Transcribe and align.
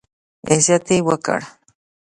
عزت 0.51 0.85
یې 0.93 0.97
وکړ. 1.07 1.39